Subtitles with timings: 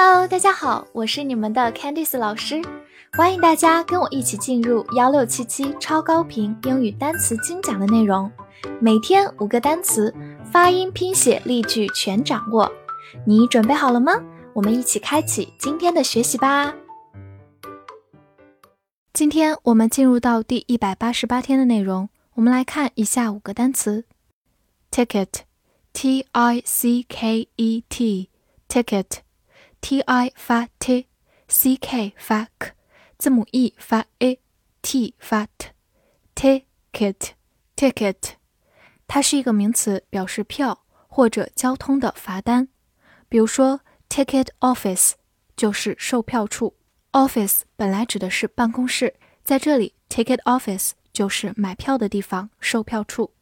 [0.00, 2.62] Hello，大家好，我是你们的 Candice 老师，
[3.14, 8.30] 欢迎大家跟我一起进入幺六七七超高频英语单词精讲的内容，
[8.80, 10.14] 每天五个单词，
[10.52, 12.70] 发音、拼写、例句全掌握，
[13.26, 14.12] 你准备好了吗？
[14.52, 16.72] 我们一起开启今天的学习吧。
[19.12, 24.04] 今天我们进入到第一百八十八天的内容，我们来看以下五个单词
[24.92, 29.22] ：ticket，t i c k e t，ticket。
[29.80, 32.72] T i 发 t，c k 发 k，
[33.16, 35.46] 字母 e 发 a，t 发
[36.34, 38.16] t，ticket，ticket，
[39.06, 42.68] 它是一个名词，表示票或者交通的罚单。
[43.28, 45.12] 比如说，ticket office
[45.56, 46.74] 就是售票处。
[47.12, 53.32] office 本来指的是办公室，在这里，ticket office 就是买票的地方，售票处。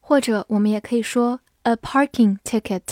[0.00, 2.82] 或者我们也可以说，a parking ticket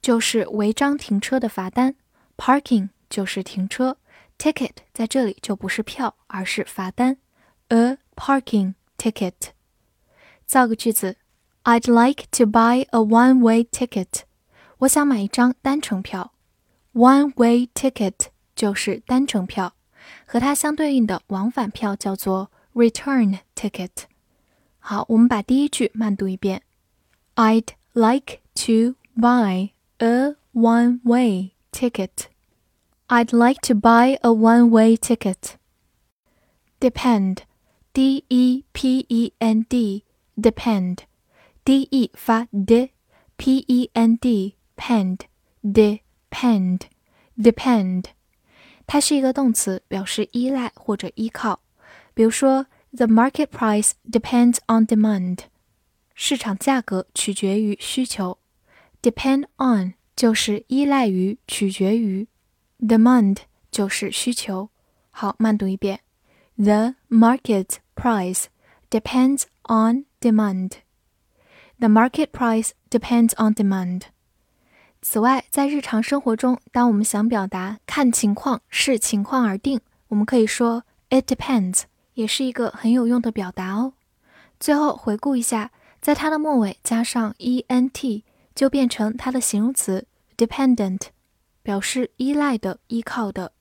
[0.00, 1.96] 就是违章停车的罚单。
[2.37, 3.97] Parking 就是停车，
[4.37, 7.17] ticket 在这里就不是票，而是罚单。
[7.69, 9.33] A parking ticket。
[10.45, 11.17] 造个句子：
[11.63, 14.23] I'd like to buy a one-way ticket。
[14.79, 16.33] 我想买一张单程票。
[16.93, 19.73] One-way ticket 就是单程票，
[20.27, 23.89] 和它相对应的往返票叫做 return ticket。
[24.77, 26.61] 好，我们把第一句慢读一遍：
[27.35, 32.29] I'd like to buy a one-way ticket.
[33.07, 35.57] I'd like to buy a one-way ticket.
[36.79, 37.43] Depend,
[37.93, 40.03] d e p e n d,
[40.35, 40.99] depend,
[41.63, 42.91] d e 发 d,
[43.37, 45.19] p e n d, pend,
[45.63, 46.81] depend,
[47.37, 48.05] depend，
[48.85, 51.61] 它是一个动词，表示依赖或者依靠。
[52.13, 55.39] 比如说，The market price depends on demand，
[56.13, 58.37] 市场价格取决于需求。
[59.01, 62.26] Depend on 就是依赖于、取决于
[62.80, 63.36] ，demand
[63.70, 64.68] 就是需求。
[65.10, 66.00] 好，慢读一遍
[66.56, 68.46] ：The market price
[68.90, 70.72] depends on demand.
[71.78, 74.06] The market price depends on demand.
[75.00, 81.82] 此外，在日常生活中，当我们想表达看情况、视情况而定，我们可以说 It depends，
[82.14, 83.92] 也是一个很有用的表达哦。
[84.58, 88.24] 最后回顾一下，在它的末尾加上 ent。
[88.54, 90.04] 就变成它的形容词
[90.38, 91.08] dependent，
[91.62, 93.52] 表示依赖的、依靠的。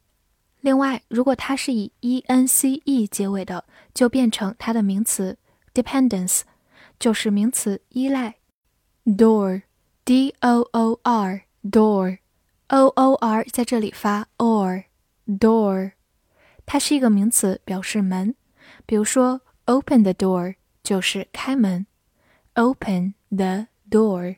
[0.61, 5.37] 另外，如果它是以 e n c e 结尾的，就变成它的名词
[5.73, 6.41] dependence，
[6.99, 8.35] 就是名词依赖。
[9.05, 14.85] door，d o o r door，o o r 在这里发 or
[15.25, 15.93] door，
[16.65, 18.35] 它是一个名词，表示门。
[18.85, 21.87] 比如说，open the door 就是开门
[22.53, 24.37] ，open the door。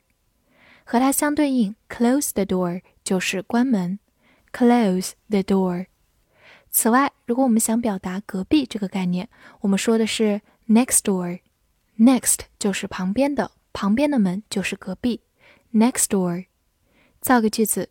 [0.90, 4.00] 和它相对应，close the door 就是关门
[4.52, 5.86] ，close the door。
[6.68, 9.28] 此外，如果我们想表达隔壁这个概念，
[9.60, 11.38] 我们说的是 next door。
[11.96, 15.20] next 就是旁边的，旁边的门就是隔壁
[15.72, 16.46] ，next door。
[17.20, 17.90] 造个句子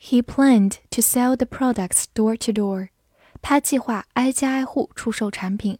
[0.00, 2.88] ：He planned to sell the products door to door。
[3.42, 5.78] 他计划挨家挨户出售产品。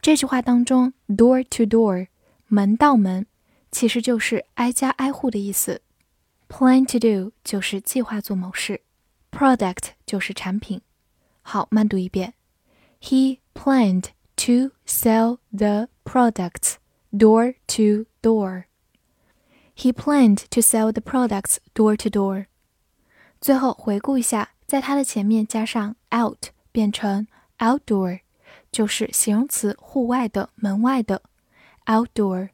[0.00, 2.06] 这句话当中，door to door，
[2.46, 3.26] 门到门。
[3.71, 5.81] 其实就是挨家挨户的意思。
[6.49, 8.81] Plan to do 就是计划做某事，
[9.31, 10.81] product 就是产品。
[11.41, 12.33] 好，慢读一遍。
[13.01, 14.05] He planned
[14.37, 16.75] to sell the products
[17.11, 18.65] door to door.
[19.75, 22.47] He planned to sell the products door to door.
[23.39, 27.27] 最后回顾一下，在它的前面加上 out 变成
[27.59, 28.21] outdoor，
[28.71, 31.21] 就是形容词户外的、门外的
[31.85, 32.49] outdoor。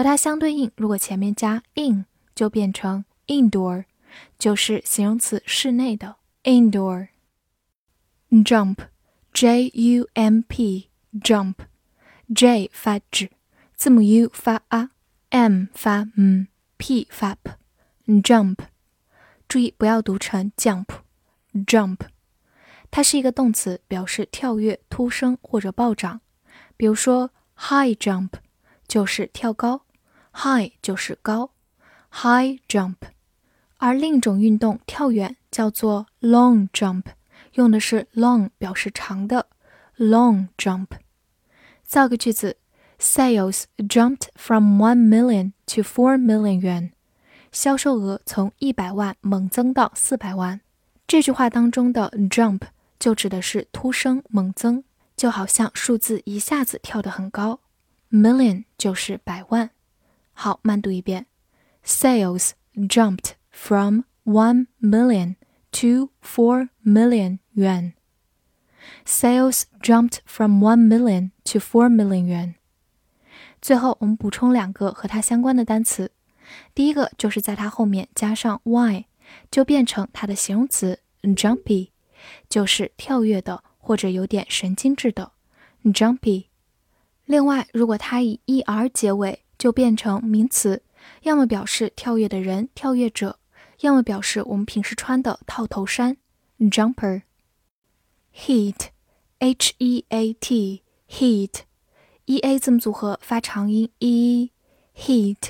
[0.00, 3.84] 和它相对应，如果前面加 in，就变成 indoor，
[4.38, 7.08] 就是形容词室内的 indoor。
[8.30, 11.50] jump，j u m p，jump，j
[12.72, 13.30] 发 j，
[13.76, 18.56] 字母 u 发 a，m 发 m，p 发 p，jump。
[19.46, 21.98] 注意不要读成 jump，jump。
[22.90, 26.22] 它是一个动词，表示跳跃、突升或者暴涨。
[26.78, 28.30] 比如说 high jump。
[28.88, 29.82] 就是跳高
[30.42, 31.50] ，high 就是高
[32.10, 32.96] ，high jump。
[33.78, 37.04] 而另一种运动跳远叫做 long jump，
[37.54, 39.46] 用的是 long 表示长的
[39.96, 40.88] ，long jump。
[41.82, 42.56] 造个句子
[42.98, 46.90] ：Sales jumped from one million to four million yuan。
[47.50, 50.60] 销售额从一百万猛增到四百万。
[51.08, 52.60] 这句话当中的 jump
[52.98, 54.84] 就指的是突升猛增，
[55.16, 57.60] 就好像数字一下子跳得很高。
[58.10, 59.70] Million 就是百万。
[60.42, 61.26] 好，慢读一遍。
[61.84, 65.36] Sales jumped from one million
[65.70, 67.92] to four million yuan.
[69.04, 72.54] Sales jumped from one million to four million yuan.
[73.60, 76.10] 最后，我们补充两个和它相关的单词。
[76.74, 79.04] 第一个就是在它后面加上 y，
[79.50, 81.90] 就变成它的形容词 jumpy，
[82.48, 85.32] 就是跳跃的或者有点神经质的
[85.84, 86.46] jumpy。
[87.26, 90.82] 另外，如果它以 er 结尾，就变成名词，
[91.24, 93.38] 要么表示跳跃的人、跳跃者，
[93.80, 96.16] 要么表示我们平时穿的套头衫
[96.58, 97.24] jumper。
[98.34, 101.60] heat，h e a t，heat。
[102.24, 105.48] e a 字母组合发长音 e，heat，heat，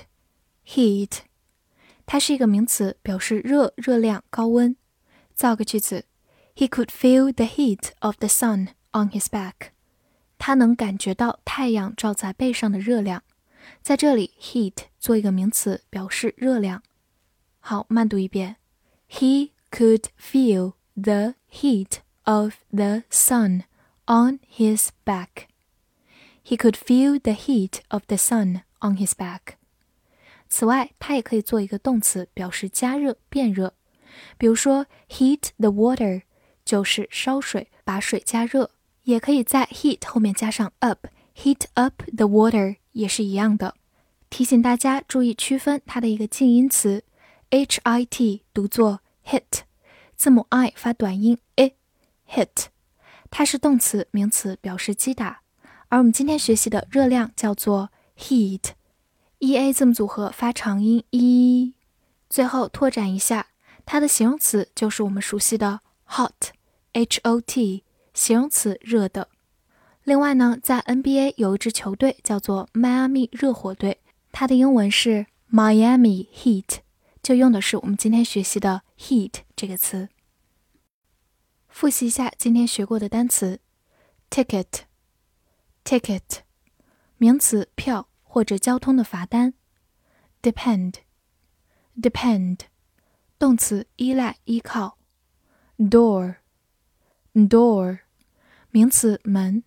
[2.04, 4.74] 它是一个名词，表示热、热量、高温。
[5.34, 6.06] 造个句子
[6.56, 9.68] ：He could feel the heat of the sun on his back。
[10.36, 13.22] 他能感觉到太阳照在背上的热量。
[13.81, 16.81] 在这里，heat 做一个名词，表示热量。
[17.59, 18.57] 好，慢读一遍：
[19.09, 23.63] He could feel the heat of the sun
[24.06, 29.56] on his back。He could feel the heat of the sun on his back。
[30.47, 33.74] 此外，它也可以做一个动词，表示加热、变热。
[34.38, 36.21] 比如说，heat the water
[36.63, 38.71] 就是烧水，把水加热。
[39.03, 43.75] 也可以在 heat 后面加上 up，heat up the water 也是一样的。
[44.28, 47.02] 提醒大家注意区分它的一个近音词
[47.50, 49.62] ，h i t 读作 hit，
[50.14, 52.66] 字母 i 发短音 i，hit，
[53.31, 55.40] 它是动词、名词，表示击打。
[55.88, 61.75] 而我们今天学习的热量叫做 heat，e a 字母组合发长音 e。
[62.28, 63.48] 最后拓展一下，
[63.84, 67.82] 它的形容词就是我们熟悉的 hot，h o t，
[68.14, 69.28] 形容词热的。
[70.05, 74.00] 另外呢，在 NBA 有一支球队叫做迈阿密热火队，
[74.32, 76.79] 它的英文是 Miami Heat，
[77.23, 80.08] 就用的是我们今天学习的 heat 这个词。
[81.69, 83.61] 复习一下今天学过的单词
[84.31, 84.67] ：ticket。
[85.85, 86.41] ticket，
[87.17, 89.55] 名词，票或者交通的罚单。
[90.43, 92.58] depend，depend，
[93.38, 94.99] 动词，依赖、依靠。
[95.79, 98.00] door，door，
[98.70, 99.64] 名词，门。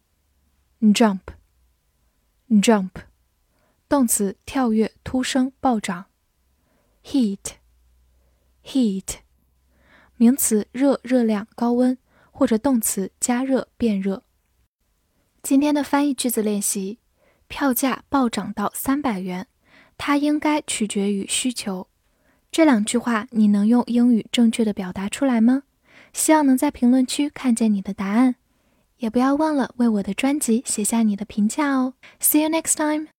[0.92, 2.90] jump，jump，
[3.88, 6.08] 动词，跳跃、突升、暴涨。
[7.06, 7.58] heat，heat，
[10.18, 11.98] 名词，热、热量、高温，
[12.32, 14.24] 或者动词，加热、变热。
[15.42, 17.00] 今天的翻译句子练习：
[17.48, 19.48] 票价暴涨到三百元，
[19.98, 21.88] 它应该取决于需求。
[22.52, 25.64] 这两句话你能用英语正确的表达出来吗？
[26.14, 28.36] 希望能在评论区看见你的答案，
[29.04, 31.94] 也不要忘了为我的专辑写下你的评价哦。
[32.22, 33.10] See you next time.